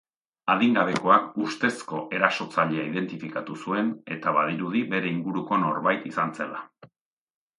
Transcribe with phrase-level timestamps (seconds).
[0.51, 6.65] Adingabekoak ustezko erasotzailea identifikatu zuen, eta badirudi bere inguruko norbait izan zela.